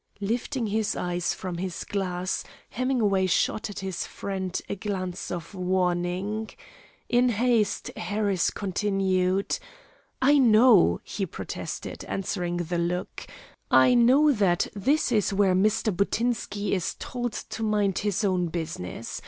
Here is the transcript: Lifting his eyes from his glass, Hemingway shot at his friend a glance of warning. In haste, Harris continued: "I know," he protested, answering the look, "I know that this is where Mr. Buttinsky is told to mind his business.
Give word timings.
Lifting 0.19 0.65
his 0.65 0.95
eyes 0.95 1.31
from 1.35 1.59
his 1.59 1.83
glass, 1.83 2.43
Hemingway 2.71 3.27
shot 3.27 3.69
at 3.69 3.81
his 3.81 4.07
friend 4.07 4.59
a 4.67 4.75
glance 4.75 5.29
of 5.29 5.53
warning. 5.53 6.49
In 7.07 7.29
haste, 7.29 7.91
Harris 7.95 8.49
continued: 8.49 9.59
"I 10.19 10.39
know," 10.39 11.01
he 11.03 11.27
protested, 11.27 12.03
answering 12.05 12.57
the 12.57 12.79
look, 12.79 13.27
"I 13.69 13.93
know 13.93 14.31
that 14.31 14.69
this 14.73 15.11
is 15.11 15.33
where 15.33 15.53
Mr. 15.53 15.95
Buttinsky 15.95 16.71
is 16.73 16.95
told 16.97 17.33
to 17.33 17.61
mind 17.61 17.99
his 17.99 18.25
business. 18.51 19.19